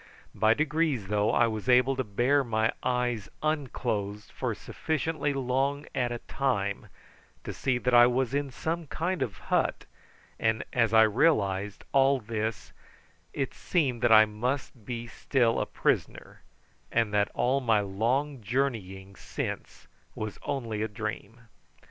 [0.33, 6.11] By degrees, though, I was able to bear my eyes unclosed for sufficiently long at
[6.11, 6.87] a time
[7.43, 9.85] to see that I was in some kind of hut,
[10.39, 12.73] and as I realised all this
[13.31, 16.41] it seemed that I must be still a prisoner,
[16.91, 21.41] and that all my long journeying since was only a dream.